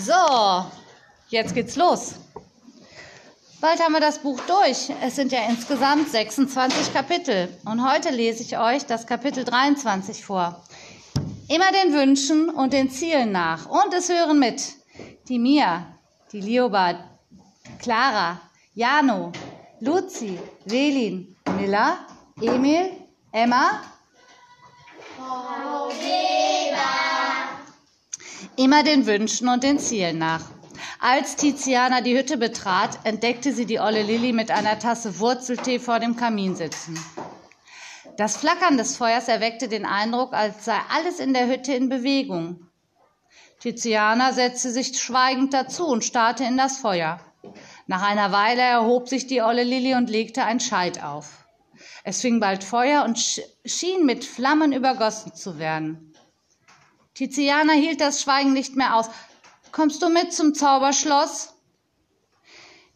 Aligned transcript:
So, 0.00 0.64
jetzt 1.28 1.54
geht's 1.54 1.74
los. 1.74 2.14
Bald 3.60 3.82
haben 3.82 3.92
wir 3.92 4.00
das 4.00 4.20
Buch 4.20 4.40
durch. 4.46 4.90
Es 5.02 5.16
sind 5.16 5.32
ja 5.32 5.40
insgesamt 5.48 6.08
26 6.08 6.92
Kapitel. 6.92 7.48
Und 7.64 7.84
heute 7.84 8.10
lese 8.10 8.44
ich 8.44 8.56
euch 8.56 8.86
das 8.86 9.06
Kapitel 9.06 9.44
23 9.44 10.24
vor. 10.24 10.62
Immer 11.48 11.72
den 11.72 11.92
Wünschen 11.92 12.48
und 12.48 12.72
den 12.72 12.90
Zielen 12.90 13.32
nach. 13.32 13.66
Und 13.66 13.92
es 13.92 14.08
hören 14.08 14.38
mit 14.38 14.62
die 15.28 15.40
Mia, 15.40 15.86
die 16.30 16.42
Lioba, 16.42 16.94
Clara, 17.80 18.40
Jano, 18.74 19.32
Luzi, 19.80 20.38
Velin, 20.64 21.34
Miller, 21.56 21.98
Emil, 22.40 22.92
Emma, 23.32 23.82
Frau 25.16 25.88
Immer 28.58 28.82
den 28.82 29.06
Wünschen 29.06 29.46
und 29.46 29.62
den 29.62 29.78
Zielen 29.78 30.18
nach. 30.18 30.42
Als 30.98 31.36
Tiziana 31.36 32.00
die 32.00 32.18
Hütte 32.18 32.36
betrat, 32.36 32.98
entdeckte 33.04 33.52
sie 33.52 33.66
die 33.66 33.78
olle 33.78 34.02
Lilli 34.02 34.32
mit 34.32 34.50
einer 34.50 34.80
Tasse 34.80 35.20
Wurzeltee 35.20 35.78
vor 35.78 36.00
dem 36.00 36.16
Kamin 36.16 36.56
sitzen. 36.56 36.98
Das 38.16 38.36
Flackern 38.36 38.76
des 38.76 38.96
Feuers 38.96 39.28
erweckte 39.28 39.68
den 39.68 39.86
Eindruck, 39.86 40.32
als 40.32 40.64
sei 40.64 40.76
alles 40.92 41.20
in 41.20 41.34
der 41.34 41.46
Hütte 41.46 41.72
in 41.72 41.88
Bewegung. 41.88 42.66
Tiziana 43.60 44.32
setzte 44.32 44.72
sich 44.72 44.98
schweigend 44.98 45.54
dazu 45.54 45.86
und 45.86 46.04
starrte 46.04 46.42
in 46.42 46.56
das 46.56 46.78
Feuer. 46.78 47.20
Nach 47.86 48.02
einer 48.02 48.32
Weile 48.32 48.62
erhob 48.62 49.08
sich 49.08 49.28
die 49.28 49.40
olle 49.40 49.62
Lilli 49.62 49.94
und 49.94 50.10
legte 50.10 50.42
ein 50.44 50.58
Scheit 50.58 51.04
auf. 51.04 51.46
Es 52.02 52.22
fing 52.22 52.40
bald 52.40 52.64
Feuer 52.64 53.04
und 53.04 53.20
schien 53.64 54.04
mit 54.04 54.24
Flammen 54.24 54.72
übergossen 54.72 55.32
zu 55.32 55.60
werden. 55.60 56.12
Tiziana 57.18 57.72
hielt 57.72 58.00
das 58.00 58.22
Schweigen 58.22 58.52
nicht 58.52 58.76
mehr 58.76 58.94
aus. 58.94 59.10
Kommst 59.72 60.00
du 60.02 60.08
mit 60.08 60.32
zum 60.32 60.54
Zauberschloss? 60.54 61.52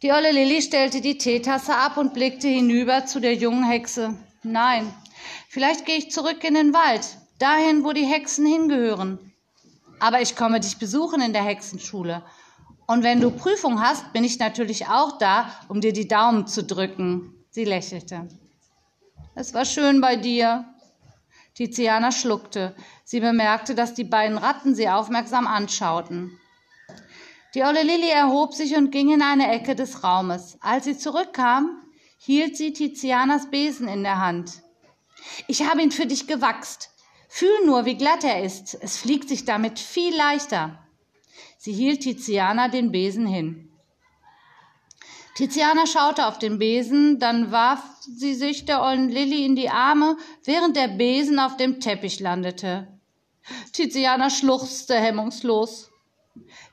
Die 0.01 0.13
olle 0.13 0.31
Lilli 0.31 0.61
stellte 0.61 1.01
die 1.01 1.17
Teetasse 1.17 1.75
ab 1.75 1.97
und 1.97 2.13
blickte 2.13 2.47
hinüber 2.47 3.05
zu 3.05 3.19
der 3.19 3.35
jungen 3.35 3.65
Hexe. 3.65 4.17
Nein, 4.41 4.93
vielleicht 5.49 5.85
gehe 5.85 5.97
ich 5.97 6.09
zurück 6.09 6.41
in 6.45 6.53
den 6.53 6.73
Wald, 6.73 7.17
dahin, 7.37 7.83
wo 7.83 7.91
die 7.91 8.05
Hexen 8.05 8.45
hingehören. 8.45 9.19
Aber 9.99 10.21
ich 10.21 10.37
komme 10.37 10.61
dich 10.61 10.77
besuchen 10.77 11.21
in 11.21 11.33
der 11.33 11.43
Hexenschule. 11.43 12.23
Und 12.87 13.03
wenn 13.03 13.19
du 13.19 13.29
Prüfung 13.29 13.81
hast, 13.81 14.13
bin 14.13 14.23
ich 14.23 14.39
natürlich 14.39 14.87
auch 14.87 15.17
da, 15.17 15.51
um 15.67 15.81
dir 15.81 15.91
die 15.91 16.07
Daumen 16.07 16.47
zu 16.47 16.63
drücken. 16.63 17.45
Sie 17.49 17.65
lächelte. 17.65 18.29
Es 19.35 19.53
war 19.53 19.65
schön 19.65 19.99
bei 19.99 20.15
dir. 20.15 20.63
Tiziana 21.55 22.11
schluckte. 22.11 22.73
Sie 23.03 23.19
bemerkte, 23.19 23.75
dass 23.75 23.93
die 23.93 24.03
beiden 24.03 24.37
Ratten 24.37 24.75
sie 24.75 24.89
aufmerksam 24.89 25.47
anschauten. 25.47 26.39
Die 27.53 27.63
olle 27.63 27.83
Lilli 27.83 28.09
erhob 28.09 28.53
sich 28.53 28.75
und 28.75 28.91
ging 28.91 29.11
in 29.13 29.21
eine 29.21 29.51
Ecke 29.51 29.75
des 29.75 30.03
Raumes. 30.03 30.57
Als 30.61 30.85
sie 30.85 30.97
zurückkam, 30.97 31.83
hielt 32.17 32.57
sie 32.57 32.73
Tizianas 32.73 33.51
Besen 33.51 33.87
in 33.87 34.03
der 34.03 34.19
Hand. 34.19 34.63
Ich 35.47 35.67
habe 35.67 35.81
ihn 35.81 35.91
für 35.91 36.05
dich 36.05 36.27
gewachst. 36.27 36.89
Fühl 37.27 37.65
nur, 37.65 37.85
wie 37.85 37.97
glatt 37.97 38.23
er 38.23 38.43
ist. 38.43 38.77
Es 38.81 38.97
fliegt 38.97 39.27
sich 39.27 39.45
damit 39.45 39.79
viel 39.79 40.15
leichter. 40.15 40.79
Sie 41.57 41.73
hielt 41.73 42.01
Tiziana 42.01 42.69
den 42.69 42.91
Besen 42.91 43.27
hin. 43.27 43.72
Tiziana 45.35 45.87
schaute 45.87 46.27
auf 46.27 46.37
den 46.37 46.59
Besen, 46.59 47.17
dann 47.19 47.51
warf 47.51 47.81
sie 48.01 48.35
sich 48.35 48.65
der 48.65 48.83
ollen 48.83 49.09
Lilli 49.09 49.45
in 49.45 49.55
die 49.55 49.69
Arme, 49.69 50.17
während 50.43 50.75
der 50.75 50.89
Besen 50.89 51.39
auf 51.39 51.57
dem 51.57 51.79
Teppich 51.79 52.19
landete. 52.19 52.87
Tiziana 53.73 54.29
schluchzte 54.29 54.95
hemmungslos. 54.95 55.89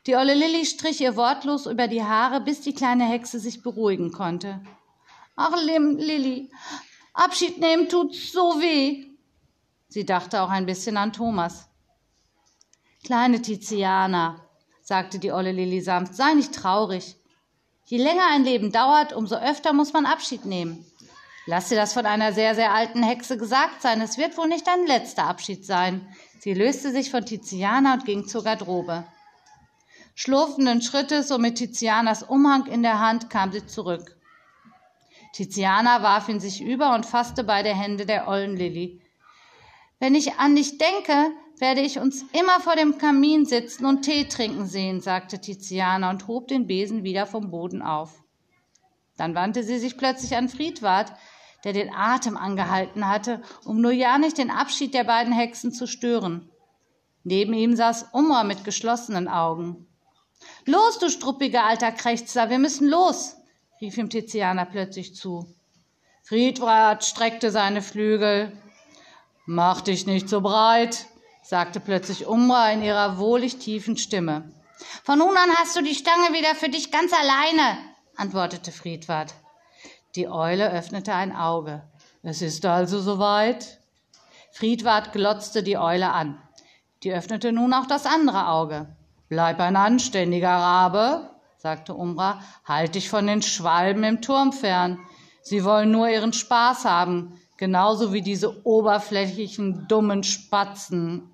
Die 0.07 0.15
olle 0.15 0.35
Lilli 0.35 0.67
strich 0.67 1.01
ihr 1.01 1.17
wortlos 1.17 1.67
über 1.67 1.89
die 1.89 2.05
Haare, 2.05 2.41
bis 2.41 2.61
die 2.61 2.75
kleine 2.75 3.05
Hexe 3.05 3.39
sich 3.41 3.63
beruhigen 3.63 4.13
konnte. 4.13 4.61
Ach, 5.37 5.57
Lilli, 5.57 6.51
Abschied 7.15 7.59
nehmen 7.59 7.89
tut 7.89 8.15
so 8.15 8.61
weh. 8.61 9.07
Sie 9.89 10.05
dachte 10.05 10.43
auch 10.43 10.51
ein 10.51 10.67
bisschen 10.67 10.97
an 10.97 11.13
Thomas. 11.13 11.69
Kleine 13.05 13.41
Tiziana, 13.41 14.47
sagte 14.83 15.19
die 15.19 15.33
olle 15.33 15.53
Lilli 15.53 15.81
sanft, 15.81 16.15
sei 16.15 16.35
nicht 16.35 16.55
traurig. 16.55 17.17
Je 17.91 17.99
länger 17.99 18.23
ein 18.31 18.45
Leben 18.45 18.71
dauert, 18.71 19.13
umso 19.13 19.35
öfter 19.35 19.73
muss 19.73 19.93
man 19.93 20.07
Abschied 20.07 20.45
nehmen. 20.45 20.87
Lass 21.47 21.71
dir 21.71 21.75
das 21.75 21.93
von 21.93 22.07
einer 22.07 22.33
sehr, 22.33 22.55
sehr 22.55 22.73
alten 22.73 23.03
Hexe 23.03 23.37
gesagt 23.37 23.83
sein. 23.83 24.01
Es 24.01 24.17
wird 24.17 24.39
wohl 24.39 24.47
nicht 24.47 24.65
dein 24.65 24.87
letzter 24.87 25.25
Abschied 25.25 25.67
sein. 25.67 26.07
Sie 26.39 26.55
löste 26.55 26.93
sich 26.93 27.11
von 27.11 27.27
Tiziana 27.27 27.95
und 27.95 28.05
ging 28.05 28.29
zur 28.29 28.45
Garderobe. 28.45 29.03
Schlurfenden 30.15 30.83
Schrittes 30.83 31.33
und 31.33 31.41
mit 31.41 31.57
Tizianas 31.57 32.23
Umhang 32.23 32.67
in 32.67 32.85
der 32.85 33.01
Hand 33.01 33.29
kam 33.29 33.51
sie 33.51 33.67
zurück. 33.67 34.17
Tiziana 35.33 36.01
warf 36.01 36.29
ihn 36.29 36.39
sich 36.39 36.63
über 36.63 36.95
und 36.95 37.07
fasste 37.07 37.43
beide 37.43 37.75
Hände 37.75 38.07
der 38.07 38.29
ollen 38.29 38.57
Lilli. 38.57 39.03
Wenn 39.99 40.15
ich 40.15 40.35
an 40.35 40.55
dich 40.55 40.79
denke, 40.79 41.33
werde 41.61 41.81
ich 41.81 41.99
uns 41.99 42.25
immer 42.33 42.61
vor 42.61 42.77
dem 42.77 42.99
Kamin 42.99 43.45
sitzen 43.45 43.85
und 43.87 44.03
Tee 44.03 44.25
trinken 44.25 44.67
sehen, 44.67 45.01
sagte 45.01 45.41
Tiziana 45.41 46.11
und 46.11 46.27
hob 46.27 46.49
den 46.49 46.67
Besen 46.67 47.05
wieder 47.05 47.27
vom 47.27 47.51
Boden 47.51 47.83
auf. 47.83 48.23
Dann 49.17 49.35
wandte 49.35 49.63
sie 49.63 49.79
sich 49.79 49.99
plötzlich 49.99 50.37
an 50.37 50.49
Friedwart, 50.49 51.13
der 51.65 51.73
den 51.73 51.95
Atem 51.95 52.37
angehalten 52.37 53.07
hatte, 53.07 53.43
um 53.65 53.81
nur 53.81 53.93
ja 53.93 54.17
nicht 54.19 54.39
den 54.39 54.51
Abschied 54.51 54.95
der 54.95 55.05
beiden 55.05 55.33
Hexen 55.33 55.73
zu 55.73 55.87
stören. 55.87 56.51
Neben 57.23 57.53
ihm 57.53 57.77
saß 57.77 58.09
Umra 58.13 58.45
mit 58.45 58.65
geschlossenen 58.65 59.29
Augen. 59.29 59.87
Los, 60.65 60.99
du 60.99 61.11
struppiger 61.11 61.65
alter 61.65 61.93
Krächzer, 61.93 62.49
wir 62.49 62.59
müssen 62.59 62.89
los, 62.89 63.37
rief 63.81 63.99
ihm 63.99 64.09
Tiziana 64.09 64.65
plötzlich 64.65 65.15
zu. 65.15 65.47
Friedwart 66.23 67.05
streckte 67.05 67.51
seine 67.51 67.83
Flügel. 67.83 68.53
Mach 69.45 69.83
dich 69.83 70.07
nicht 70.07 70.29
so 70.29 70.41
breit, 70.41 71.07
sagte 71.51 71.81
plötzlich 71.81 72.29
Umra 72.29 72.71
in 72.71 72.81
ihrer 72.81 73.19
wohlig 73.19 73.59
tiefen 73.59 73.97
Stimme. 73.97 74.53
Von 75.03 75.19
nun 75.19 75.37
an 75.37 75.51
hast 75.59 75.75
du 75.75 75.83
die 75.83 75.97
Stange 75.97 76.33
wieder 76.33 76.55
für 76.55 76.69
dich 76.69 76.93
ganz 76.93 77.13
alleine, 77.13 77.77
antwortete 78.15 78.71
Friedwart. 78.71 79.35
Die 80.15 80.29
Eule 80.29 80.71
öffnete 80.71 81.13
ein 81.13 81.35
Auge. 81.35 81.83
Es 82.23 82.41
ist 82.41 82.65
also 82.65 83.01
soweit? 83.01 83.81
Friedwart 84.53 85.11
glotzte 85.13 85.65
die 85.65 85.77
Eule 85.77 86.13
an. 86.13 86.41
Die 87.03 87.13
öffnete 87.13 87.51
nun 87.51 87.75
auch 87.75 87.87
das 87.87 88.07
andere 88.07 88.47
Auge. 88.47 88.87
Bleib 89.29 89.59
ein 89.59 89.75
anständiger 89.75 90.55
Rabe, 90.55 91.31
sagte 91.57 91.95
Umbra. 91.95 92.41
Halt 92.65 92.95
dich 92.95 93.09
von 93.09 93.27
den 93.27 93.43
Schwalben 93.43 94.05
im 94.05 94.23
Turm 94.23 94.53
fern. 94.53 95.01
Sie 95.43 95.65
wollen 95.65 95.91
nur 95.91 96.09
ihren 96.09 96.33
Spaß 96.33 96.85
haben, 96.85 97.41
genauso 97.57 98.13
wie 98.13 98.23
diese 98.23 98.65
oberflächlichen, 98.65 99.89
dummen 99.89 100.23
Spatzen. 100.23 101.27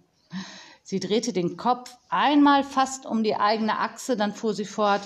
Sie 0.82 1.00
drehte 1.00 1.32
den 1.32 1.56
Kopf 1.56 1.97
einmal 2.09 2.62
fast 2.62 3.06
um 3.06 3.25
die 3.25 3.37
eigene 3.37 3.78
Achse, 3.78 4.16
dann 4.16 4.34
fuhr 4.34 4.54
sie 4.54 4.64
fort. 4.64 5.03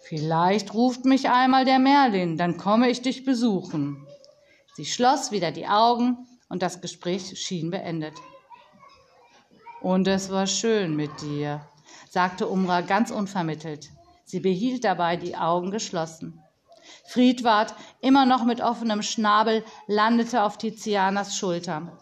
Vielleicht 0.00 0.74
ruft 0.74 1.04
mich 1.04 1.30
einmal 1.30 1.64
der 1.64 1.78
Merlin, 1.78 2.36
dann 2.36 2.56
komme 2.58 2.90
ich 2.90 3.00
dich 3.00 3.24
besuchen. 3.24 4.06
Sie 4.74 4.84
schloss 4.84 5.30
wieder 5.30 5.52
die 5.52 5.68
Augen 5.68 6.26
und 6.48 6.62
das 6.62 6.80
Gespräch 6.80 7.38
schien 7.38 7.70
beendet. 7.70 8.14
Und 9.80 10.08
es 10.08 10.30
war 10.30 10.46
schön 10.46 10.96
mit 10.96 11.20
dir, 11.20 11.66
sagte 12.10 12.48
Umra 12.48 12.80
ganz 12.80 13.10
unvermittelt. 13.10 13.90
Sie 14.24 14.40
behielt 14.40 14.84
dabei 14.84 15.16
die 15.16 15.36
Augen 15.36 15.70
geschlossen. 15.70 16.42
Friedwart, 17.06 17.74
immer 18.00 18.26
noch 18.26 18.44
mit 18.44 18.60
offenem 18.60 19.02
Schnabel, 19.02 19.64
landete 19.86 20.42
auf 20.42 20.58
Tizianas 20.58 21.36
Schulter. 21.36 21.98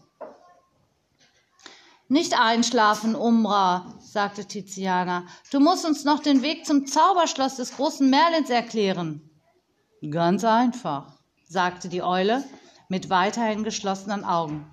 Nicht 2.13 2.39
einschlafen, 2.39 3.15
Umra, 3.15 3.95
sagte 3.99 4.45
Tiziana. 4.45 5.25
Du 5.51 5.61
musst 5.61 5.87
uns 5.87 6.05
noch 6.05 6.21
den 6.21 6.43
Weg 6.43 6.67
zum 6.67 6.87
Zauberschloss 6.87 7.57
des 7.57 7.75
großen 7.75 8.11
Merlins 8.11 8.51
erklären. 8.51 9.31
Ganz 10.11 10.45
einfach, 10.45 11.07
sagte 11.49 11.89
die 11.89 12.03
Eule 12.03 12.45
mit 12.91 13.09
weiterhin 13.09 13.65
geschlossenen 13.65 14.25
Augen. 14.25 14.71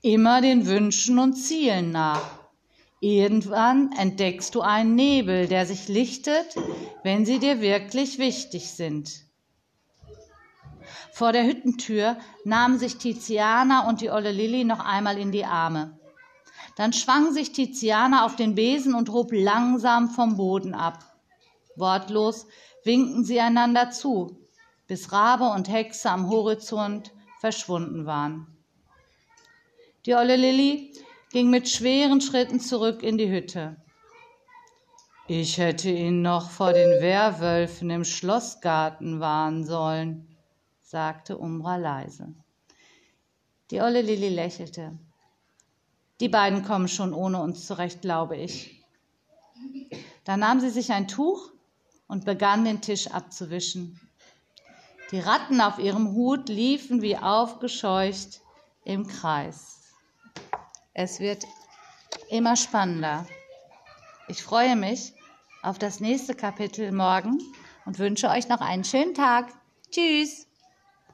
Immer 0.00 0.40
den 0.40 0.64
Wünschen 0.64 1.18
und 1.18 1.34
Zielen 1.34 1.90
nach. 1.90 2.22
Irgendwann 3.00 3.92
entdeckst 3.98 4.54
du 4.54 4.62
einen 4.62 4.94
Nebel, 4.94 5.48
der 5.48 5.66
sich 5.66 5.88
lichtet, 5.88 6.56
wenn 7.02 7.26
sie 7.26 7.38
dir 7.38 7.60
wirklich 7.60 8.18
wichtig 8.18 8.70
sind. 8.70 9.10
Vor 11.12 11.32
der 11.32 11.44
Hüttentür 11.44 12.16
nahmen 12.46 12.78
sich 12.78 12.96
Tiziana 12.96 13.86
und 13.90 14.00
die 14.00 14.08
olle 14.08 14.32
Lilli 14.32 14.64
noch 14.64 14.80
einmal 14.80 15.18
in 15.18 15.32
die 15.32 15.44
Arme. 15.44 15.98
Dann 16.76 16.92
schwang 16.92 17.32
sich 17.32 17.52
Tiziana 17.52 18.24
auf 18.24 18.36
den 18.36 18.54
Besen 18.54 18.94
und 18.94 19.10
hob 19.10 19.30
langsam 19.32 20.10
vom 20.10 20.36
Boden 20.36 20.74
ab. 20.74 21.04
Wortlos 21.76 22.46
winkten 22.84 23.24
sie 23.24 23.40
einander 23.40 23.90
zu, 23.90 24.38
bis 24.86 25.12
Rabe 25.12 25.44
und 25.44 25.68
Hexe 25.68 26.10
am 26.10 26.28
Horizont 26.30 27.12
verschwunden 27.40 28.06
waren. 28.06 28.46
Die 30.06 30.14
olle 30.14 30.36
Lilli 30.36 30.92
ging 31.30 31.50
mit 31.50 31.68
schweren 31.68 32.20
Schritten 32.20 32.60
zurück 32.60 33.02
in 33.02 33.18
die 33.18 33.30
Hütte. 33.30 33.76
Ich 35.28 35.58
hätte 35.58 35.90
ihn 35.90 36.20
noch 36.20 36.50
vor 36.50 36.72
den 36.72 37.00
Werwölfen 37.00 37.88
im 37.90 38.04
Schlossgarten 38.04 39.20
warnen 39.20 39.64
sollen, 39.64 40.36
sagte 40.82 41.38
Umbra 41.38 41.76
leise. 41.76 42.34
Die 43.70 43.80
olle 43.80 44.02
Lilli 44.02 44.28
lächelte. 44.28 44.98
Die 46.22 46.28
beiden 46.28 46.62
kommen 46.62 46.86
schon 46.86 47.14
ohne 47.14 47.40
uns 47.40 47.66
zurecht, 47.66 48.00
glaube 48.00 48.36
ich. 48.36 48.80
Da 50.22 50.36
nahm 50.36 50.60
sie 50.60 50.70
sich 50.70 50.92
ein 50.92 51.08
Tuch 51.08 51.50
und 52.06 52.24
begann 52.24 52.64
den 52.64 52.80
Tisch 52.80 53.08
abzuwischen. 53.08 54.00
Die 55.10 55.18
Ratten 55.18 55.60
auf 55.60 55.80
ihrem 55.80 56.12
Hut 56.12 56.48
liefen 56.48 57.02
wie 57.02 57.16
aufgescheucht 57.16 58.40
im 58.84 59.08
Kreis. 59.08 59.80
Es 60.94 61.18
wird 61.18 61.44
immer 62.30 62.54
spannender. 62.54 63.26
Ich 64.28 64.44
freue 64.44 64.76
mich 64.76 65.14
auf 65.64 65.76
das 65.76 65.98
nächste 65.98 66.36
Kapitel 66.36 66.92
morgen 66.92 67.40
und 67.84 67.98
wünsche 67.98 68.28
euch 68.28 68.48
noch 68.48 68.60
einen 68.60 68.84
schönen 68.84 69.14
Tag. 69.14 69.52
Tschüss. 69.90 70.46